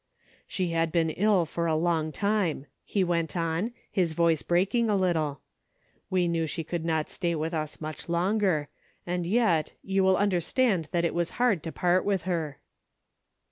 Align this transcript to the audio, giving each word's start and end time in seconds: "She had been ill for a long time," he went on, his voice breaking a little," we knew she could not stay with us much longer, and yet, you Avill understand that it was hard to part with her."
"She 0.47 0.69
had 0.71 0.91
been 0.91 1.11
ill 1.11 1.45
for 1.45 1.67
a 1.67 1.75
long 1.75 2.11
time," 2.11 2.65
he 2.83 3.03
went 3.03 3.37
on, 3.37 3.71
his 3.91 4.13
voice 4.13 4.41
breaking 4.41 4.89
a 4.89 4.95
little," 4.95 5.41
we 6.09 6.27
knew 6.27 6.47
she 6.47 6.63
could 6.63 6.83
not 6.83 7.07
stay 7.07 7.35
with 7.35 7.53
us 7.53 7.79
much 7.79 8.09
longer, 8.09 8.67
and 9.05 9.27
yet, 9.27 9.73
you 9.83 10.01
Avill 10.01 10.17
understand 10.17 10.85
that 10.89 11.05
it 11.05 11.13
was 11.13 11.29
hard 11.37 11.61
to 11.61 11.71
part 11.71 12.03
with 12.03 12.23
her." 12.23 12.57